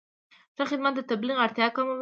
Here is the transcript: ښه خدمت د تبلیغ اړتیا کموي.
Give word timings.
ښه 0.57 0.63
خدمت 0.71 0.93
د 0.95 1.01
تبلیغ 1.11 1.37
اړتیا 1.45 1.67
کموي. 1.75 1.89